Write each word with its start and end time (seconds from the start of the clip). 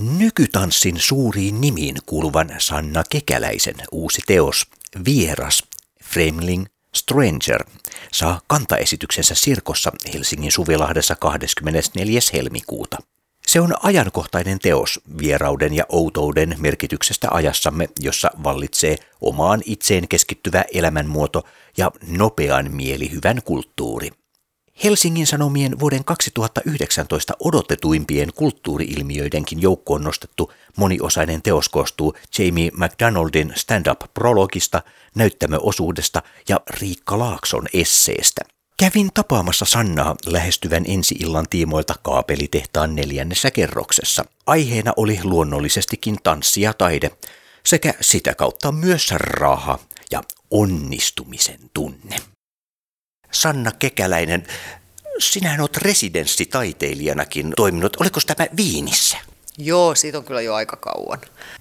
Nykytanssin 0.00 0.98
suuriin 0.98 1.60
nimiin 1.60 1.96
kuuluvan 2.06 2.50
Sanna 2.58 3.02
Kekäläisen 3.10 3.74
uusi 3.92 4.22
teos 4.26 4.66
Vieras, 5.04 5.64
Fremling, 6.04 6.66
Stranger 6.96 7.64
saa 8.12 8.40
kantaesityksensä 8.46 9.34
Sirkossa 9.34 9.92
Helsingin 10.14 10.52
Suvilahdessa 10.52 11.16
24. 11.16 12.20
helmikuuta. 12.32 12.96
Se 13.46 13.60
on 13.60 13.74
ajankohtainen 13.82 14.58
teos 14.58 15.00
vierauden 15.18 15.74
ja 15.74 15.84
outouden 15.88 16.54
merkityksestä 16.58 17.28
ajassamme, 17.30 17.88
jossa 17.98 18.30
vallitsee 18.44 18.96
omaan 19.20 19.62
itseen 19.64 20.08
keskittyvä 20.08 20.64
elämänmuoto 20.74 21.42
ja 21.76 21.90
nopean 22.08 22.74
mielihyvän 22.74 23.42
kulttuuri. 23.44 24.10
Helsingin 24.84 25.26
Sanomien 25.26 25.80
vuoden 25.80 26.04
2019 26.04 27.32
odotetuimpien 27.44 28.32
kulttuuriilmiöidenkin 28.34 29.62
joukkoon 29.62 30.04
nostettu 30.04 30.52
moniosainen 30.76 31.42
teos 31.42 31.68
koostuu 31.68 32.14
Jamie 32.38 32.70
McDonaldin 32.70 33.52
stand-up-prologista, 33.56 34.82
näyttämöosuudesta 35.14 36.22
ja 36.48 36.60
Riikka 36.80 37.18
Laakson 37.18 37.66
esseestä. 37.72 38.40
Kävin 38.76 39.10
tapaamassa 39.14 39.64
Sannaa 39.64 40.16
lähestyvän 40.26 40.84
ensi-illan 40.88 41.46
tiimoilta 41.50 41.94
kaapelitehtaan 42.02 42.96
neljännessä 42.96 43.50
kerroksessa. 43.50 44.24
Aiheena 44.46 44.92
oli 44.96 45.20
luonnollisestikin 45.22 46.16
tanssi 46.22 46.60
ja 46.60 46.72
taide, 46.74 47.10
sekä 47.66 47.94
sitä 48.00 48.34
kautta 48.34 48.72
myös 48.72 49.10
raha 49.10 49.78
ja 50.10 50.22
onnistumisen 50.50 51.60
tunne. 51.74 52.16
Sanna 53.30 53.72
Kekäläinen, 53.72 54.46
sinähän 55.18 55.60
olet 55.60 55.76
residenssitaiteilijanakin 55.76 57.52
toiminut. 57.56 57.96
Oliko 58.00 58.20
tämä 58.26 58.46
Viinissä? 58.56 59.16
Joo, 59.58 59.94
siitä 59.94 60.18
on 60.18 60.24
kyllä 60.24 60.40
jo 60.40 60.54
aika 60.54 60.76
kauan. 60.76 61.20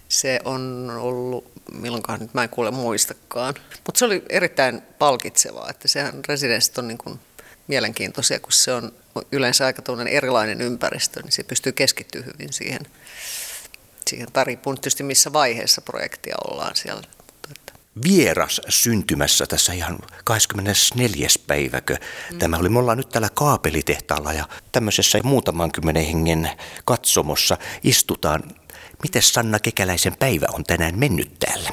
Se 0.10 0.40
on 0.46 0.92
ollut, 1.00 1.52
milloinkaan 1.74 2.20
nyt 2.20 2.34
mä 2.34 2.44
en 2.44 2.50
kuule 2.50 2.72
muistakaan. 2.72 3.54
Mutta 3.86 4.00
se 4.00 4.06
oli 4.06 4.24
erittäin 4.30 4.82
palkitsevaa, 5.00 5.70
että 5.70 5.88
sehän 5.88 6.14
residenssit 6.28 6.78
on 6.78 6.88
niin 6.88 6.98
kuin 6.98 7.20
mielenkiintoisia, 7.68 8.40
kun 8.40 8.52
se 8.52 8.74
on 8.74 8.92
yleensä 9.32 9.66
aika 9.66 9.82
erilainen 10.10 10.62
ympäristö, 10.62 11.22
niin 11.22 11.32
se 11.32 11.44
pystyy 11.44 11.72
keskittyä 11.72 12.22
hyvin 12.22 12.54
siihen, 12.54 12.82
siihen 14.08 14.32
taripun, 14.32 14.76
tietysti 14.76 15.04
missä 15.04 15.34
vaiheessa 15.34 15.82
projektia 15.82 16.36
ollaan 16.48 16.76
siellä 16.76 17.04
vieras 18.04 18.62
syntymässä 18.70 19.46
tässä 19.46 19.74
ihan 19.74 20.00
24. 20.24 21.28
päiväkö. 21.48 21.98
Tämä 22.40 22.58
oli, 22.58 22.70
me 22.70 22.80
ollaan 22.80 22.98
nyt 22.98 23.10
täällä 23.10 23.30
kaapelitehtaalla 23.34 24.34
ja 24.34 24.48
tämmöisessä 24.72 25.20
muutaman 25.24 25.72
kymmenen 25.72 26.06
hengen 26.06 26.50
katsomossa 26.86 27.58
istutaan. 27.84 28.44
Miten 29.04 29.22
Sanna 29.22 29.60
Kekäläisen 29.60 30.16
päivä 30.20 30.46
on 30.54 30.64
tänään 30.64 31.00
mennyt 31.00 31.40
täällä? 31.40 31.70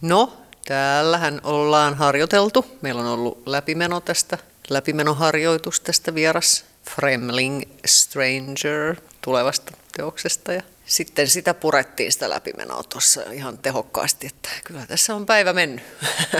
No, 0.00 0.36
täällähän 0.64 1.40
ollaan 1.44 1.94
harjoiteltu. 1.94 2.66
Meillä 2.82 3.00
on 3.00 3.06
ollut 3.06 3.42
läpimeno 3.46 4.00
tästä, 4.00 4.38
läpimenoharjoitus 4.68 5.80
tästä 5.80 6.14
vieras 6.14 6.64
Fremling 6.94 7.62
Stranger 7.86 8.96
tulevasta 9.20 9.72
teoksesta 9.96 10.52
ja 10.52 10.62
sitten 10.86 11.28
sitä 11.28 11.54
purettiin 11.54 12.12
sitä 12.12 12.30
läpimenoa 12.30 12.82
tuossa 12.82 13.22
ihan 13.32 13.58
tehokkaasti, 13.58 14.26
että 14.26 14.48
kyllä 14.64 14.86
tässä 14.86 15.14
on 15.14 15.26
päivä 15.26 15.52
mennyt. 15.52 15.84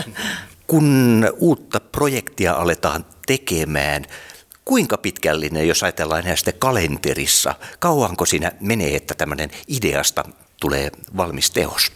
Kun 0.67 1.25
uutta 1.37 1.79
projektia 1.79 2.53
aletaan 2.53 3.05
tekemään, 3.27 4.05
kuinka 4.65 4.97
pitkällinen, 4.97 5.67
jos 5.67 5.83
ajatellaan 5.83 6.23
näistä 6.23 6.51
kalenterissa, 6.51 7.55
kauanko 7.79 8.25
siinä 8.25 8.51
menee, 8.59 8.95
että 8.95 9.15
tämmöinen 9.15 9.49
ideasta 9.67 10.23
tulee 10.59 10.91
valmis 11.17 11.51
teos? 11.51 11.91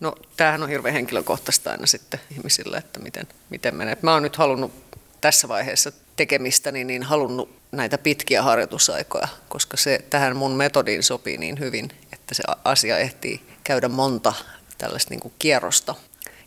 No 0.00 0.14
tämähän 0.36 0.62
on 0.62 0.68
hirveän 0.68 0.94
henkilökohtaista 0.94 1.70
aina 1.70 1.86
sitten 1.86 2.20
ihmisillä, 2.30 2.78
että 2.78 3.00
miten, 3.00 3.26
miten 3.50 3.74
menee. 3.74 3.96
Mä 4.02 4.12
oon 4.12 4.22
nyt 4.22 4.36
halunnut 4.36 4.72
tässä 5.20 5.48
vaiheessa 5.48 5.92
tekemistäni 6.16 6.84
niin 6.84 7.02
halunnut 7.02 7.61
näitä 7.72 7.98
pitkiä 7.98 8.42
harjoitusaikoja, 8.42 9.28
koska 9.48 9.76
se 9.76 10.04
tähän 10.10 10.36
mun 10.36 10.52
metodiin 10.52 11.02
sopii 11.02 11.38
niin 11.38 11.58
hyvin, 11.58 11.90
että 12.12 12.34
se 12.34 12.42
asia 12.64 12.98
ehtii 12.98 13.42
käydä 13.64 13.88
monta 13.88 14.32
tällaista 14.78 15.10
niin 15.10 15.20
kuin 15.20 15.34
kierrosta 15.38 15.94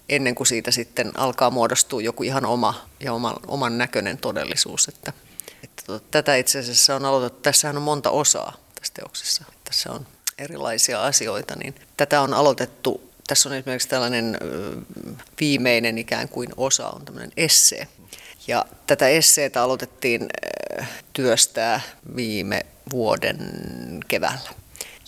ennen 0.09 0.35
kuin 0.35 0.47
siitä 0.47 0.72
sitten 0.72 1.12
alkaa 1.19 1.50
muodostua 1.50 2.02
joku 2.02 2.24
ihan 2.24 2.46
oma 2.46 2.88
ja 3.00 3.14
oman, 3.14 3.35
oman 3.47 3.78
näköinen 3.78 4.18
todellisuus. 4.18 4.88
Että, 4.88 5.14
että 5.64 5.84
tota, 5.85 6.06
tätä 6.12 6.35
itse 6.35 6.59
asiassa 6.59 6.96
on 6.96 7.06
aloitettu, 7.06 7.41
tässähän 7.41 7.78
on 7.78 7.84
monta 7.84 8.09
osaa 8.09 8.58
tässä 8.75 8.94
teoksessa, 8.94 9.44
tässä 9.64 9.91
on 9.91 10.08
erilaisia 10.38 11.03
asioita, 11.03 11.56
niin 11.56 11.75
tätä 11.97 12.22
on 12.22 12.34
aloitettu, 12.34 13.12
tässä 13.28 13.50
on 13.50 13.56
esimerkiksi 13.56 13.88
tällainen 13.88 14.38
viimeinen 15.40 15.97
ikään 15.97 16.30
kuin 16.30 16.50
osa, 16.58 16.90
on 16.90 17.06
tämmöinen 17.06 17.31
esse, 17.38 17.88
ja 18.47 18.66
tätä 18.88 19.08
esseetä 19.08 19.64
aloitettiin 19.64 20.28
työstää 21.13 21.81
viime 22.16 22.66
vuoden 22.91 23.38
keväällä. 24.08 24.50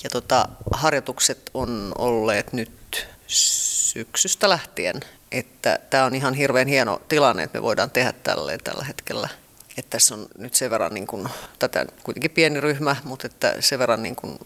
Ja 0.03 0.09
tota, 0.09 0.49
harjoitukset 0.71 1.49
on 1.53 1.91
olleet 1.97 2.53
nyt 2.53 3.07
syksystä 3.27 4.49
lähtien, 4.49 4.95
että 5.31 5.79
tämä 5.89 6.05
on 6.05 6.15
ihan 6.15 6.33
hirveän 6.33 6.67
hieno 6.67 7.01
tilanne, 7.09 7.43
että 7.43 7.57
me 7.57 7.61
voidaan 7.61 7.91
tehdä 7.91 8.13
tälleen 8.23 8.59
tällä 8.63 8.83
hetkellä. 8.83 9.29
Että 9.77 9.89
tässä 9.89 10.15
on 10.15 10.27
nyt 10.37 10.55
sen 10.55 10.69
verran, 10.69 10.93
niin 10.93 11.07
kuin, 11.07 11.29
tätä 11.59 11.85
kuitenkin 12.03 12.31
pieni 12.31 12.61
ryhmä, 12.61 12.95
mutta 13.03 13.27
että 13.27 13.55
sen 13.59 13.79
verran 13.79 14.03
niin 14.03 14.15
kuin 14.15 14.39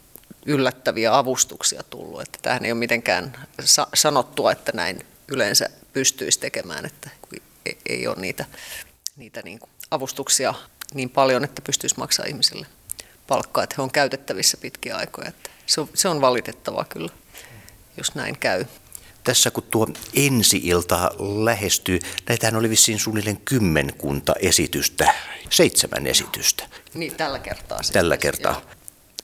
yllättäviä 0.45 1.17
avustuksia 1.17 1.83
tullut. 1.83 2.21
Että 2.21 2.39
tämähän 2.41 2.65
ei 2.65 2.71
ole 2.71 2.79
mitenkään 2.79 3.47
sa- 3.63 3.87
sanottua, 3.93 4.51
että 4.51 4.71
näin 4.75 5.05
yleensä 5.27 5.69
pystyisi 5.93 6.39
tekemään, 6.39 6.85
että 6.85 7.09
ei 7.85 8.07
ole 8.07 8.15
niitä, 8.19 8.45
niitä 9.15 9.41
niin 9.41 9.59
avustuksia 9.91 10.53
niin 10.93 11.09
paljon, 11.09 11.43
että 11.43 11.61
pystyisi 11.61 11.95
maksaa 11.97 12.25
ihmisille 12.25 12.67
palkkaa, 13.27 13.63
että 13.63 13.75
he 13.77 13.81
on 13.81 13.91
käytettävissä 13.91 14.57
pitkiä 14.57 14.95
aikoja. 14.95 15.29
Että 15.29 15.49
se, 15.65 15.81
on, 15.81 15.89
se 15.93 16.07
on 16.07 16.21
valitettavaa 16.21 16.85
kyllä, 16.85 17.09
jos 17.97 18.15
näin 18.15 18.37
käy. 18.37 18.65
Tässä 19.23 19.51
kun 19.51 19.63
tuo 19.63 19.87
ensi-ilta 20.13 21.11
lähestyy, 21.19 21.99
näitähän 22.29 22.55
oli 22.55 22.69
vissiin 22.69 22.99
suunnilleen 22.99 23.41
kymmenkunta 23.45 24.35
esitystä, 24.39 25.13
seitsemän 25.49 26.07
esitystä. 26.07 26.63
Niin, 26.93 27.15
tällä 27.15 27.39
kertaa. 27.39 27.79
Tällä 27.93 28.17
kertaa. 28.17 28.51
Joo. 28.51 28.61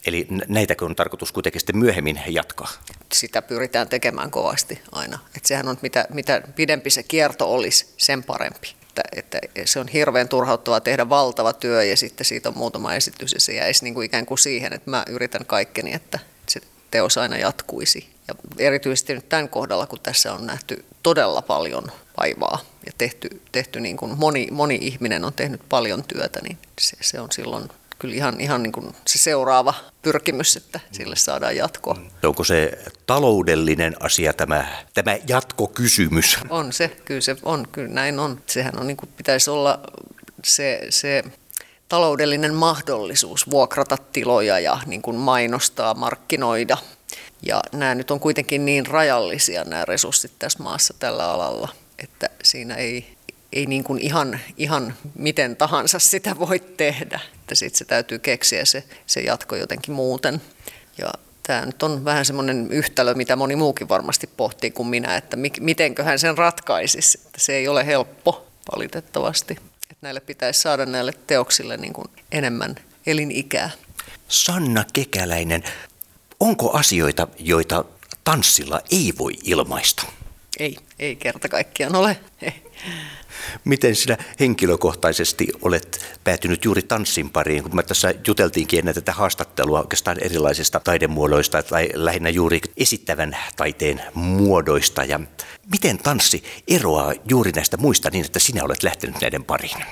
Eli 0.06 0.28
näitäkö 0.48 0.86
on 0.86 0.96
tarkoitus 0.96 1.32
kuitenkin 1.32 1.62
sitten 1.62 1.78
myöhemmin 1.78 2.22
jatkaa? 2.28 2.72
Sitä 3.14 3.42
pyritään 3.42 3.90
tekemään 3.90 4.32
kovasti 4.32 4.82
aina. 4.92 5.20
Että 5.36 5.48
sehän 5.48 5.68
on, 5.68 5.78
mitä, 5.82 6.06
mitä 6.10 6.42
pidempi 6.56 6.90
se 6.90 7.04
kierto 7.04 7.54
olisi, 7.54 7.94
sen 7.98 8.24
parempi. 8.24 8.76
Että, 9.16 9.40
että 9.44 9.62
se 9.66 9.80
on 9.80 9.88
hirveän 9.88 10.28
turhauttavaa 10.28 10.80
tehdä 10.82 11.10
valtava 11.10 11.54
työ 11.54 11.84
ja 11.84 11.98
sitten 11.98 12.26
siitä 12.26 12.50
on 12.50 12.58
muutama 12.58 12.96
esitys 12.96 13.34
ja 13.34 13.40
se 13.40 13.54
jäisi 13.54 13.84
niin 13.84 13.94
kuin 13.94 14.06
ikään 14.06 14.26
kuin 14.26 14.38
siihen, 14.38 14.74
että 14.74 14.90
mä 14.90 15.04
yritän 15.10 15.46
kaikkeni, 15.46 15.94
että 15.94 16.20
se 16.48 16.62
teos 16.92 17.18
aina 17.18 17.38
jatkuisi. 17.38 18.10
Ja 18.28 18.36
erityisesti 18.58 19.14
nyt 19.14 19.30
tämän 19.30 19.50
kohdalla, 19.50 19.88
kun 19.88 20.00
tässä 20.00 20.34
on 20.34 20.46
nähty 20.46 20.86
todella 21.04 21.42
paljon 21.42 21.92
vaivaa 22.18 22.60
ja 22.86 22.92
tehty, 22.98 23.42
tehty 23.52 23.80
niin 23.80 23.98
kuin 23.98 24.18
moni, 24.18 24.48
moni 24.52 24.80
ihminen 24.82 25.26
on 25.26 25.34
tehnyt 25.34 25.62
paljon 25.70 26.04
työtä, 26.04 26.40
niin 26.44 26.58
se, 26.82 26.98
se 27.02 27.20
on 27.20 27.32
silloin 27.32 27.70
kyllä 28.00 28.16
ihan, 28.16 28.42
ihan 28.42 28.64
niin 28.64 28.72
kuin 28.72 28.96
se 29.08 29.18
seuraava 29.18 29.74
pyrkimys, 30.02 30.58
että 30.58 30.80
sille 30.92 31.16
saadaan 31.16 31.56
jatkoa. 31.56 31.94
Mm. 31.94 32.10
Onko 32.24 32.44
se 32.44 32.80
taloudellinen 33.06 33.96
asia 34.00 34.34
tämä, 34.34 34.66
tämä 34.94 35.18
jatkokysymys? 35.28 36.38
On 36.50 36.74
se, 36.74 36.88
kyllä 36.88 37.22
se 37.22 37.36
on, 37.44 37.68
kyllä 37.72 37.90
näin 37.90 38.20
on. 38.20 38.42
Sehän 38.48 38.80
on 38.80 38.88
niin 38.88 38.98
kuin 38.98 39.10
pitäisi 39.18 39.50
olla 39.50 39.80
se, 40.44 40.82
se 40.90 41.24
taloudellinen 41.90 42.54
mahdollisuus 42.54 43.50
vuokrata 43.50 43.98
tiloja 44.14 44.60
ja 44.60 44.80
niin 44.86 45.02
kuin 45.02 45.18
mainostaa, 45.18 45.94
markkinoida. 45.94 46.78
Ja 47.42 47.62
nämä 47.74 47.96
nyt 47.96 48.12
on 48.12 48.20
kuitenkin 48.20 48.66
niin 48.66 48.86
rajallisia 48.86 49.64
nämä 49.64 49.86
resurssit 49.86 50.32
tässä 50.40 50.64
maassa 50.64 50.94
tällä 51.00 51.32
alalla, 51.32 51.70
että 52.00 52.30
siinä 52.44 52.76
ei, 52.76 53.17
ei 53.54 53.66
niin 53.66 53.84
kuin 53.84 54.00
ihan, 54.00 54.40
ihan 54.58 54.94
miten 55.16 55.56
tahansa 55.56 56.00
sitä 56.00 56.40
voi 56.40 56.60
tehdä. 56.60 57.20
Että 57.36 57.56
sitten 57.56 57.78
se 57.78 57.86
täytyy 57.86 58.20
keksiä 58.20 58.66
se, 58.66 58.84
se 59.06 59.22
jatko 59.22 59.56
jotenkin 59.56 59.94
muuten. 59.94 60.42
Ja 60.98 61.14
tämä 61.44 61.66
nyt 61.66 61.84
on 61.84 62.06
vähän 62.06 62.26
semmoinen 62.26 62.68
yhtälö, 62.72 63.14
mitä 63.14 63.36
moni 63.36 63.56
muukin 63.56 63.90
varmasti 63.90 64.30
pohtii 64.38 64.72
kuin 64.72 64.88
minä, 64.88 65.16
että 65.18 65.38
mitenköhän 65.60 66.20
sen 66.20 66.38
ratkaisisi. 66.38 67.20
Että 67.26 67.40
se 67.40 67.54
ei 67.54 67.68
ole 67.68 67.86
helppo 67.86 68.48
valitettavasti. 68.76 69.54
Että 69.92 69.96
näille 70.02 70.20
pitäisi 70.20 70.62
saada 70.62 70.86
näille 70.86 71.14
teoksille 71.28 71.78
niin 71.78 71.94
kuin 71.94 72.08
enemmän 72.32 72.76
elinikää. 73.06 73.70
Sanna 74.28 74.86
Kekäläinen, 74.94 75.64
onko 76.40 76.72
asioita, 76.72 77.28
joita 77.40 77.86
tanssilla 78.24 78.82
ei 78.92 79.14
voi 79.18 79.34
ilmaista? 79.44 80.04
Ei, 80.60 80.78
ei 81.00 81.16
kerta 81.16 81.50
kaikkiaan 81.50 81.96
ole. 81.96 82.18
Miten 83.64 83.96
sinä 83.96 84.18
henkilökohtaisesti 84.40 85.48
olet 85.62 86.18
päätynyt 86.24 86.66
juuri 86.66 86.82
tanssin 86.82 87.30
pariin, 87.30 87.64
kun 87.64 87.76
me 87.76 87.84
tässä 87.84 88.14
juteltiinkin 88.28 88.80
ennen 88.80 88.96
tätä 88.96 89.12
haastattelua 89.12 89.80
oikeastaan 89.80 90.18
erilaisista 90.24 90.80
taidemuodoista 90.80 91.64
tai 91.64 91.90
lähinnä 91.94 92.30
juuri 92.30 92.62
esittävän 92.78 93.38
taiteen 93.56 94.02
muodoista. 94.14 95.04
Ja 95.04 95.20
miten 95.72 95.98
tanssi 95.98 96.44
eroaa 96.68 97.14
juuri 97.30 97.52
näistä 97.52 97.78
muista 97.78 98.10
niin, 98.10 98.26
että 98.26 98.40
sinä 98.40 98.64
olet 98.64 98.84
lähtenyt 98.84 99.22
näiden 99.22 99.44
pariin? 99.44 99.86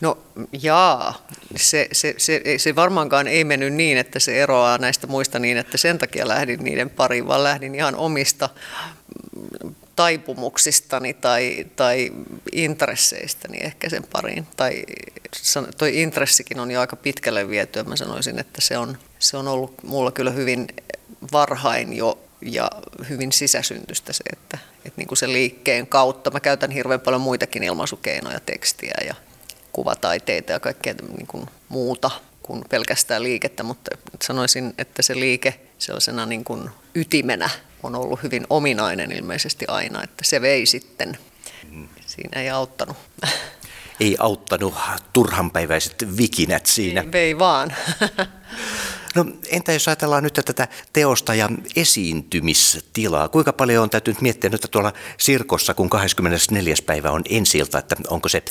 No 0.00 0.18
jaa, 0.62 1.26
se, 1.56 1.88
se, 1.92 2.14
se, 2.18 2.42
se 2.56 2.76
varmaankaan 2.76 3.28
ei 3.28 3.44
mennyt 3.44 3.72
niin, 3.72 3.98
että 3.98 4.18
se 4.18 4.42
eroaa 4.42 4.78
näistä 4.78 5.06
muista 5.06 5.38
niin, 5.38 5.56
että 5.56 5.78
sen 5.78 5.98
takia 5.98 6.28
lähdin 6.28 6.64
niiden 6.64 6.90
pariin, 6.90 7.26
vaan 7.26 7.44
lähdin 7.44 7.74
ihan 7.74 7.96
omista 7.96 8.48
taipumuksistani 9.96 11.14
tai, 11.14 11.66
tai 11.76 12.12
intresseistäni 12.52 13.58
ehkä 13.60 13.90
sen 13.90 14.04
pariin. 14.12 14.46
Tai 14.56 14.84
toi 15.78 16.02
intressikin 16.02 16.60
on 16.60 16.70
jo 16.70 16.80
aika 16.80 16.96
pitkälle 16.96 17.48
viety, 17.48 17.82
mä 17.82 17.96
sanoisin, 17.96 18.38
että 18.38 18.60
se 18.60 18.78
on, 18.78 18.98
se 19.18 19.36
on 19.36 19.48
ollut 19.48 19.74
mulla 19.82 20.12
kyllä 20.12 20.30
hyvin 20.30 20.66
varhain 21.32 21.92
jo 21.92 22.18
ja 22.40 22.70
hyvin 23.08 23.32
sisäsyntystä 23.32 24.12
se, 24.12 24.24
että, 24.32 24.58
että 24.76 24.92
niin 24.96 25.08
kuin 25.08 25.18
se 25.18 25.28
liikkeen 25.28 25.86
kautta. 25.86 26.30
Mä 26.30 26.40
käytän 26.40 26.70
hirveän 26.70 27.00
paljon 27.00 27.20
muitakin 27.20 27.62
ilmaisukeinoja, 27.62 28.40
tekstiä 28.40 28.94
ja 29.06 29.14
kuvataiteita 29.72 30.52
ja 30.52 30.60
kaikkea 30.60 30.94
niin 31.16 31.26
kuin 31.26 31.46
muuta 31.68 32.10
kuin 32.42 32.64
pelkästään 32.68 33.22
liikettä, 33.22 33.62
mutta 33.62 33.90
sanoisin, 34.22 34.74
että 34.78 35.02
se 35.02 35.14
liike 35.14 35.60
sellaisena 35.78 36.26
niin 36.26 36.44
kuin 36.44 36.70
ytimenä 36.94 37.50
on 37.84 37.94
ollut 37.94 38.22
hyvin 38.22 38.46
ominainen 38.50 39.12
ilmeisesti 39.12 39.64
aina, 39.68 40.02
että 40.02 40.24
se 40.24 40.40
vei 40.40 40.66
sitten. 40.66 41.18
Siinä 42.06 42.40
ei 42.40 42.50
auttanut. 42.50 42.96
Ei 44.00 44.16
auttanut 44.18 44.74
turhanpäiväiset 45.12 46.06
vikinät 46.16 46.66
siinä. 46.66 47.04
Vei 47.12 47.38
vaan. 47.38 47.74
No 49.14 49.24
entä 49.48 49.72
jos 49.72 49.88
ajatellaan 49.88 50.22
nyt 50.22 50.40
tätä 50.44 50.68
teosta 50.92 51.34
ja 51.34 51.48
esiintymistilaa, 51.76 53.28
kuinka 53.28 53.52
paljon 53.52 53.82
on 53.82 53.90
täytynyt 53.90 54.20
miettiä 54.20 54.50
nyt 54.50 54.66
tuolla 54.70 54.92
Sirkossa, 55.18 55.74
kun 55.74 55.90
24. 55.90 56.74
päivä 56.86 57.10
on 57.10 57.22
ensiltä, 57.30 57.78
että 57.78 57.96
onko 58.08 58.28
se 58.28 58.42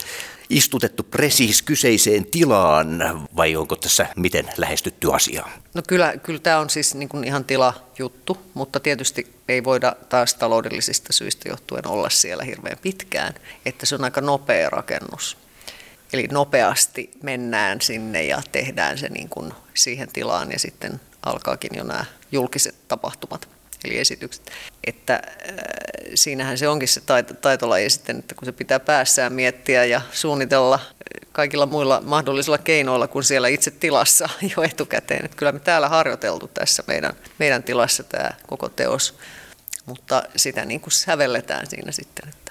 istutettu 0.49 1.03
presiis 1.03 1.61
kyseiseen 1.61 2.25
tilaan 2.25 3.03
vai 3.35 3.55
onko 3.55 3.75
tässä 3.75 4.07
miten 4.15 4.49
lähestytty 4.57 5.13
asiaa? 5.13 5.49
No 5.73 5.81
kyllä, 5.87 6.17
kyllä 6.17 6.39
tämä 6.39 6.59
on 6.59 6.69
siis 6.69 6.95
niin 6.95 7.09
kuin 7.09 7.23
ihan 7.23 7.45
juttu, 7.99 8.37
mutta 8.53 8.79
tietysti 8.79 9.27
ei 9.47 9.63
voida 9.63 9.95
taas 10.09 10.33
taloudellisista 10.33 11.13
syistä 11.13 11.49
johtuen 11.49 11.87
olla 11.87 12.09
siellä 12.09 12.43
hirveän 12.43 12.77
pitkään, 12.81 13.33
että 13.65 13.85
se 13.85 13.95
on 13.95 14.03
aika 14.03 14.21
nopea 14.21 14.69
rakennus. 14.69 15.37
Eli 16.13 16.27
nopeasti 16.31 17.11
mennään 17.23 17.81
sinne 17.81 18.23
ja 18.23 18.41
tehdään 18.51 18.97
se 18.97 19.09
niin 19.09 19.29
kuin 19.29 19.53
siihen 19.73 20.07
tilaan 20.13 20.51
ja 20.51 20.59
sitten 20.59 21.01
alkaakin 21.25 21.71
jo 21.77 21.83
nämä 21.83 22.05
julkiset 22.31 22.75
tapahtumat 22.87 23.47
eli 23.85 23.97
esitykset. 23.97 24.51
Että 24.83 25.13
äh, 25.13 25.21
siinähän 26.15 26.57
se 26.57 26.67
onkin 26.67 26.87
se 26.87 27.01
taito, 27.01 27.33
taitolaji 27.33 27.89
sitten, 27.89 28.19
että 28.19 28.35
kun 28.35 28.45
se 28.45 28.51
pitää 28.51 28.79
päässään 28.79 29.33
miettiä 29.33 29.85
ja 29.85 30.01
suunnitella 30.11 30.79
kaikilla 31.31 31.65
muilla 31.65 32.01
mahdollisilla 32.05 32.57
keinoilla 32.57 33.07
kuin 33.07 33.23
siellä 33.23 33.47
itse 33.47 33.71
tilassa 33.71 34.29
jo 34.57 34.63
etukäteen. 34.63 35.25
Että 35.25 35.37
kyllä 35.37 35.51
me 35.51 35.59
täällä 35.59 35.89
harjoiteltu 35.89 36.47
tässä 36.47 36.83
meidän, 36.87 37.13
meidän 37.39 37.63
tilassa 37.63 38.03
tämä 38.03 38.31
koko 38.47 38.69
teos, 38.69 39.15
mutta 39.85 40.23
sitä 40.35 40.65
niin 40.65 40.79
kuin 40.79 40.91
sävelletään 40.91 41.67
siinä 41.67 41.91
sitten, 41.91 42.29
että 42.29 42.42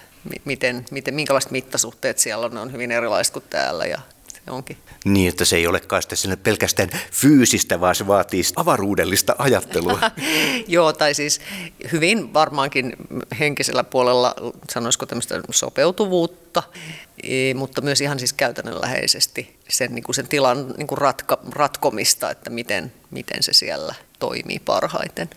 miten, 0.44 0.84
miten, 0.90 1.14
minkälaiset 1.14 1.50
mittasuhteet 1.50 2.18
siellä 2.18 2.46
on, 2.46 2.54
ne 2.54 2.60
on 2.60 2.72
hyvin 2.72 2.92
erilaiset 2.92 3.32
kuin 3.32 3.44
täällä 3.50 3.86
ja 3.86 3.98
se 4.46 4.50
onkin. 4.50 4.76
Niin, 5.04 5.28
että 5.28 5.44
se 5.44 5.56
ei 5.56 5.66
olekaan 5.66 6.02
sitten 6.02 6.38
pelkästään 6.38 6.90
fyysistä, 7.12 7.80
vaan 7.80 7.94
se 7.94 8.06
vaatii 8.06 8.42
avaruudellista 8.56 9.34
ajattelua. 9.38 10.00
Joo, 10.68 10.92
tai 10.92 11.14
siis 11.14 11.40
hyvin 11.92 12.34
varmaankin 12.34 12.96
henkisellä 13.38 13.84
puolella, 13.84 14.34
sanoisiko 14.70 15.06
tämmöistä 15.06 15.40
sopeutuvuutta, 15.50 16.62
e, 17.22 17.54
mutta 17.54 17.80
myös 17.80 18.00
ihan 18.00 18.18
siis 18.18 18.32
käytännönläheisesti 18.32 19.56
sen, 19.68 19.94
niin 19.94 20.04
kuin 20.04 20.16
sen 20.16 20.28
tilan 20.28 20.74
niin 20.76 20.86
kuin 20.86 20.98
ratka, 20.98 21.38
ratkomista, 21.50 22.30
että 22.30 22.50
miten, 22.50 22.92
miten 23.10 23.42
se 23.42 23.52
siellä 23.52 23.94
toimii 24.18 24.58
parhaiten 24.58 25.30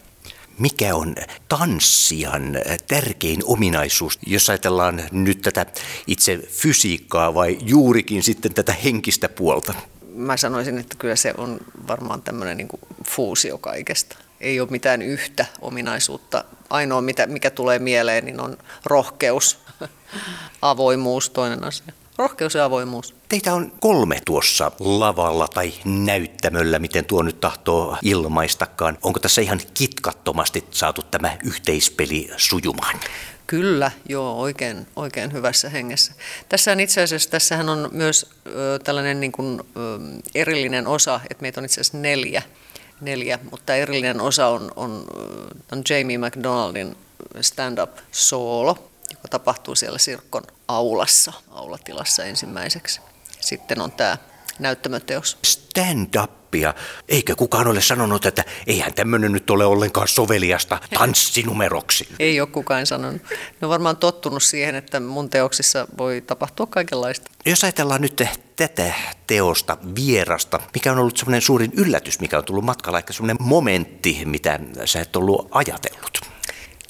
mikä 0.60 0.96
on 0.96 1.16
tanssijan 1.48 2.58
tärkein 2.88 3.42
ominaisuus, 3.46 4.20
jos 4.26 4.50
ajatellaan 4.50 5.04
nyt 5.12 5.42
tätä 5.42 5.66
itse 6.08 6.38
fysiikkaa 6.38 7.34
vai 7.34 7.58
juurikin 7.62 8.24
sitten 8.24 8.54
tätä 8.54 8.74
henkistä 8.74 9.30
puolta? 9.30 9.74
Mä 10.16 10.38
sanoisin, 10.38 10.78
että 10.78 10.96
kyllä 11.00 11.16
se 11.16 11.34
on 11.38 11.60
varmaan 11.88 12.22
tämmöinen 12.22 12.58
niin 12.58 12.68
fuusio 13.08 13.58
kaikesta. 13.58 14.18
Ei 14.42 14.60
ole 14.60 14.70
mitään 14.72 15.02
yhtä 15.02 15.46
ominaisuutta. 15.62 16.44
Ainoa, 16.70 17.04
mikä 17.28 17.50
tulee 17.50 17.80
mieleen, 17.80 18.26
niin 18.26 18.42
on 18.42 18.58
rohkeus, 18.86 19.60
avoimuus, 20.62 21.30
toinen 21.30 21.64
asia. 21.64 21.94
Rohkeus 22.18 22.54
ja 22.54 22.66
avoimuus. 22.66 23.16
Teitä 23.30 23.54
on 23.54 23.72
kolme 23.80 24.22
tuossa 24.26 24.72
lavalla 24.80 25.48
tai 25.48 25.74
näyttämöllä, 25.86 26.80
miten 26.80 27.06
tuo 27.06 27.24
nyt 27.24 27.40
tahtoo 27.40 27.98
ilmaistakaan. 28.02 28.98
Onko 29.04 29.20
tässä 29.20 29.42
ihan 29.42 29.60
kitkattomasti 29.74 30.64
saatu 30.72 31.02
tämä 31.04 31.38
yhteispeli 31.44 32.30
sujumaan? 32.38 33.00
Kyllä, 33.48 33.92
joo, 34.10 34.40
oikein, 34.40 34.88
oikein 34.96 35.34
hyvässä 35.34 35.70
hengessä. 35.70 36.14
Tässähän 36.50 36.80
itse 36.80 37.02
asiassa 37.02 37.30
tässähän 37.30 37.70
on 37.70 37.90
myös 37.92 38.30
ö, 38.48 38.80
tällainen 38.84 39.20
niin 39.20 39.32
kuin, 39.32 39.60
ö, 39.60 40.00
erillinen 40.36 40.88
osa, 40.88 41.20
että 41.30 41.42
meitä 41.42 41.62
on 41.62 41.66
itse 41.66 41.82
asiassa 41.82 41.98
neljä, 41.98 42.42
neljä 43.02 43.40
mutta 43.52 43.76
erillinen 43.76 44.22
osa 44.22 44.48
on, 44.48 44.72
on, 44.76 45.06
on 45.72 45.82
Jamie 45.90 46.18
McDonaldin 46.18 46.96
stand-up 47.42 47.92
soolo, 48.12 48.90
joka 49.16 49.28
tapahtuu 49.28 49.76
siellä 49.76 49.98
Sirkon 49.98 50.44
aulassa, 50.68 51.34
aulatilassa 51.52 52.24
ensimmäiseksi. 52.24 53.02
Sitten 53.40 53.82
on 53.82 53.92
tämä 53.92 54.18
näyttämöteos. 54.60 55.38
Stand-upia. 55.44 56.74
Eikö 57.08 57.36
kukaan 57.36 57.68
ole 57.68 57.82
sanonut, 57.82 58.26
että 58.26 58.44
eihän 58.68 58.94
tämmöinen 58.94 59.32
nyt 59.32 59.50
ole 59.50 59.66
ollenkaan 59.66 60.08
soveliasta 60.08 60.80
tanssinumeroksi? 60.94 62.08
Ei 62.20 62.42
ole 62.42 62.50
kukaan 62.50 62.86
sanonut. 62.86 63.22
Ne 63.32 63.66
on 63.66 63.70
varmaan 63.70 63.98
tottunut 63.98 64.44
siihen, 64.44 64.76
että 64.76 65.00
mun 65.00 65.30
teoksissa 65.30 65.88
voi 65.98 66.22
tapahtua 66.22 66.66
kaikenlaista. 66.66 67.32
Jos 67.46 67.64
ajatellaan 67.64 68.02
nyt 68.02 68.24
tätä 68.56 68.94
teosta, 69.28 69.78
vierasta, 69.96 70.60
mikä 70.74 70.92
on 70.92 70.98
ollut 71.00 71.18
semmoinen 71.18 71.42
suurin 71.42 71.72
yllätys, 71.78 72.20
mikä 72.20 72.38
on 72.38 72.46
tullut 72.46 72.66
matkalla, 72.66 72.98
ehkä 72.98 73.14
semmoinen 73.14 73.38
momentti, 73.40 74.22
mitä 74.26 74.60
sä 74.86 75.02
et 75.02 75.16
ollut 75.16 75.48
ajatellut? 75.52 76.20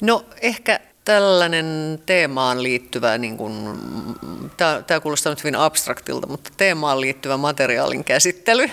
No 0.00 0.24
ehkä 0.40 0.80
tällainen 1.06 1.98
teemaan 2.06 2.62
liittyvä, 2.62 3.18
niin 3.18 3.36
kuin, 3.36 3.80
tämä, 4.56 4.82
tämä 4.86 5.00
kuulostaa 5.00 5.32
nyt 5.32 5.44
hyvin 5.44 5.56
abstraktilta, 5.56 6.26
mutta 6.26 6.50
teemaan 6.56 7.00
liittyvä 7.00 7.36
materiaalin 7.36 8.04
käsittely. 8.04 8.70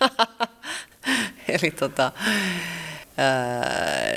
Eli 1.48 1.70
tota, 1.70 2.12
ää, 3.16 4.14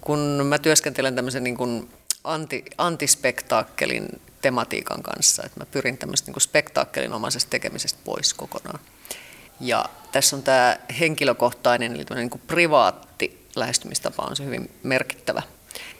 kun 0.00 0.18
mä 0.44 0.58
työskentelen 0.58 1.14
tämmöisen 1.14 1.44
niin 1.44 1.56
kuin 1.56 1.90
anti, 2.24 2.64
antispektaakkelin 2.78 4.08
tematiikan 4.42 5.02
kanssa, 5.02 5.42
että 5.46 5.60
mä 5.60 5.66
pyrin 5.66 5.98
tämmöistä 5.98 6.30
niin 6.30 6.40
spektaakkelinomaisesta 6.40 7.50
tekemisestä 7.50 7.98
pois 8.04 8.34
kokonaan. 8.34 8.80
Ja 9.60 9.84
tässä 10.12 10.36
on 10.36 10.42
tämä 10.42 10.76
henkilökohtainen, 11.00 11.94
eli 11.94 12.04
niin 12.14 12.30
kuin 12.30 12.42
privaatti 12.46 13.46
lähestymistapa 13.56 14.22
on 14.22 14.36
se 14.36 14.44
hyvin 14.44 14.70
merkittävä. 14.82 15.42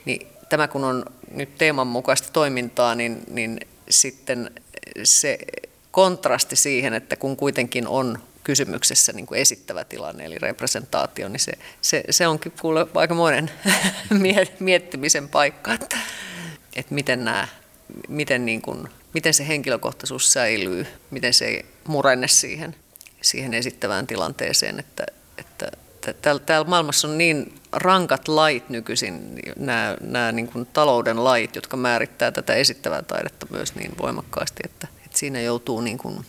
Niin 0.05 0.32
tämä 0.53 0.69
kun 0.69 0.85
on 0.85 1.05
nyt 1.31 1.59
teeman 1.59 1.87
mukaista 1.87 2.29
toimintaa, 2.33 2.95
niin, 2.95 3.23
niin 3.31 3.61
sitten 3.91 4.51
se 5.05 5.39
kontrasti 5.91 6.57
siihen, 6.57 6.95
että 6.95 7.17
kun 7.17 7.37
kuitenkin 7.37 7.89
on 7.89 8.19
kysymyksessä 8.45 9.13
niin 9.13 9.27
kuin 9.27 9.41
esittävä 9.41 9.85
tilanne, 9.85 10.25
eli 10.25 10.39
representaatio, 10.39 11.29
niin 11.29 11.41
se, 11.41 11.53
se, 11.81 12.05
se 12.11 12.27
onkin 12.27 12.53
kuule 12.61 12.87
aikamoinen 12.95 13.51
miettimisen 14.61 15.29
paikka, 15.29 15.75
että, 15.75 15.99
että 16.77 16.95
miten, 16.95 17.25
nämä, 17.25 17.49
miten, 18.09 18.47
niin 18.47 18.63
kuin, 18.63 18.89
miten 19.15 19.35
se 19.35 19.49
henkilökohtaisuus 19.49 20.33
säilyy, 20.33 20.87
miten 21.11 21.35
se 21.35 21.45
ei 21.45 21.67
murenne 21.87 22.29
siihen, 22.29 22.77
siihen 23.21 23.55
esittävään 23.55 24.07
tilanteeseen, 24.07 24.79
että, 24.79 25.07
että 25.39 25.71
täällä, 26.23 26.41
täällä 26.47 26.69
maailmassa 26.69 27.09
on 27.09 27.19
niin 27.19 27.55
rankat 27.73 28.29
lait 28.29 28.69
nykyisin, 28.69 29.41
nämä, 29.57 29.97
nämä 30.01 30.33
niin 30.33 30.49
kuin 30.49 30.67
talouden 30.73 31.25
lait, 31.25 31.55
jotka 31.57 31.77
määrittää 31.77 32.31
tätä 32.31 32.55
esittävää 32.55 33.03
taidetta 33.03 33.47
myös 33.51 33.75
niin 33.75 33.93
voimakkaasti, 34.03 34.61
että, 34.65 34.89
että 35.07 35.19
siinä 35.19 35.41
joutuu 35.41 35.81
niin 35.81 35.99
kuin 35.99 36.27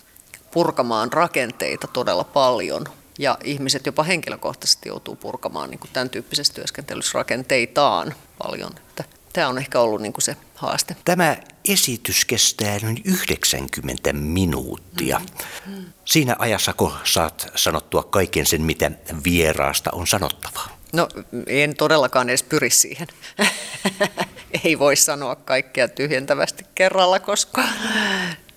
purkamaan 0.50 1.12
rakenteita 1.12 1.86
todella 1.86 2.24
paljon. 2.24 2.84
Ja 3.18 3.38
ihmiset 3.44 3.86
jopa 3.86 4.02
henkilökohtaisesti 4.02 4.88
joutuu 4.88 5.16
purkamaan 5.16 5.70
niin 5.70 5.78
kuin 5.78 5.90
tämän 5.92 6.10
tyyppisessä 6.10 6.54
työskentelyssä 6.54 7.18
rakenteitaan 7.18 8.14
paljon. 8.38 8.70
Että 8.88 9.04
Tämä 9.34 9.48
on 9.48 9.58
ehkä 9.58 9.80
ollut 9.80 10.02
niin 10.02 10.12
kuin 10.12 10.22
se 10.22 10.36
haaste. 10.54 10.96
Tämä 11.04 11.36
esitys 11.68 12.24
kestää 12.24 12.78
noin 12.82 13.02
90 13.04 14.12
minuuttia. 14.12 15.20
Siinä 16.04 16.36
ajassa, 16.38 16.72
kun 16.72 16.92
saat 17.04 17.52
sanottua 17.54 18.02
kaiken 18.02 18.46
sen, 18.46 18.62
mitä 18.62 18.90
vieraasta 19.24 19.90
on 19.92 20.06
sanottavaa. 20.06 20.78
No 20.92 21.08
en 21.46 21.76
todellakaan 21.76 22.28
edes 22.28 22.42
pyri 22.42 22.70
siihen. 22.70 23.08
Ei 24.64 24.78
voi 24.78 24.96
sanoa 24.96 25.36
kaikkea 25.36 25.88
tyhjentävästi 25.88 26.64
kerralla, 26.74 27.20
koska 27.20 27.62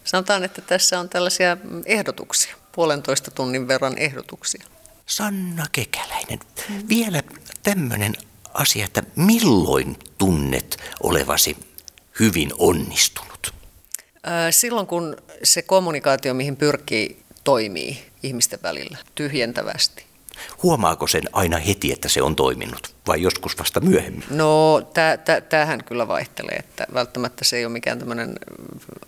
sanotaan, 0.04 0.44
että 0.44 0.62
tässä 0.62 1.00
on 1.00 1.10
tällaisia 1.10 1.58
ehdotuksia, 1.86 2.56
puolentoista 2.72 3.32
tunnin 3.32 3.68
verran 3.68 3.98
ehdotuksia. 3.98 4.66
Sanna 5.06 5.66
Kekäläinen, 5.72 6.40
vielä 6.90 7.24
tämmöinen 7.64 8.14
asia, 8.54 8.86
että 8.86 9.04
milloin 9.16 10.00
tunnet 10.18 10.78
olevasi 11.04 11.67
hyvin 12.20 12.52
onnistunut? 12.58 13.54
Silloin 14.52 14.88
kun 14.88 15.18
se 15.44 15.62
kommunikaatio, 15.62 16.34
mihin 16.34 16.56
pyrkii, 16.56 17.24
toimii 17.44 18.06
ihmisten 18.24 18.60
välillä 18.64 18.98
tyhjentävästi. 19.16 20.08
Huomaako 20.64 21.08
sen 21.08 21.24
aina 21.32 21.58
heti, 21.58 21.92
että 21.92 22.10
se 22.10 22.22
on 22.22 22.36
toiminut 22.36 22.96
vai 23.08 23.22
joskus 23.22 23.60
vasta 23.60 23.80
myöhemmin? 23.80 24.24
No 24.30 24.82
tämähän 25.50 25.84
kyllä 25.84 26.08
vaihtelee, 26.08 26.56
että 26.56 26.88
välttämättä 26.94 27.46
se 27.46 27.58
ei 27.58 27.66
ole 27.66 27.74
mikään 27.74 28.00
tämmöinen 28.00 28.36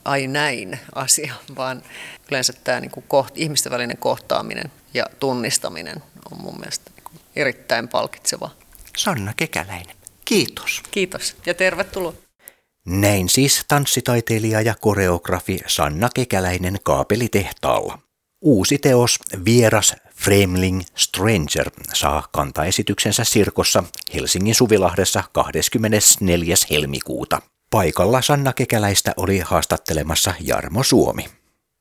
ai 0.05 0.27
näin 0.27 0.79
asia, 0.95 1.33
vaan 1.57 1.83
yleensä 2.31 2.53
tämä 2.63 2.79
niin 2.79 2.91
kuin 2.91 3.05
koht, 3.07 3.37
ihmisten 3.37 3.71
välinen 3.71 3.97
kohtaaminen 3.97 4.71
ja 4.93 5.05
tunnistaminen 5.19 6.03
on 6.31 6.41
mun 6.41 6.59
mielestä 6.59 6.91
niin 6.95 7.21
erittäin 7.35 7.87
palkitseva. 7.87 8.49
Sanna 8.97 9.33
Kekäläinen, 9.37 9.95
kiitos. 10.25 10.81
Kiitos 10.91 11.35
ja 11.45 11.53
tervetuloa. 11.53 12.13
Näin 12.89 13.29
siis 13.29 13.65
tanssitaiteilija 13.67 14.61
ja 14.61 14.75
koreografi 14.81 15.59
Sanna 15.67 16.09
Kekäläinen 16.15 16.77
kaapelitehtaalla. 16.83 17.99
Uusi 18.41 18.77
teos 18.77 19.19
Vieras 19.45 19.95
Fremling 20.15 20.81
Stranger 20.95 21.71
saa 21.93 22.27
kantaesityksensä 22.31 23.23
Sirkossa 23.23 23.83
Helsingin 24.13 24.55
Suvilahdessa 24.55 25.23
24. 25.33 26.55
helmikuuta. 26.69 27.41
Paikalla 27.69 28.21
Sanna 28.21 28.53
Kekäläistä 28.53 29.13
oli 29.17 29.39
haastattelemassa 29.39 30.33
Jarmo 30.39 30.83
Suomi. 30.83 31.25